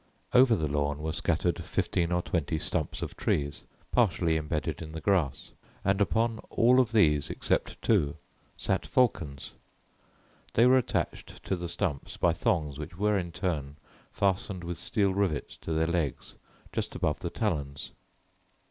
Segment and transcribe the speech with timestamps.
[0.33, 3.61] Over the lawn were scattered fifteen or twenty stumps of trees
[3.91, 5.51] partially imbedded in the grass
[5.85, 8.17] and upon all of these except two
[8.57, 9.51] sat falcons.
[10.55, 13.75] They were attached to the stumps by thongs which were in turn
[14.11, 16.33] fastened with steel rivets to their legs
[16.71, 17.91] just above the talons.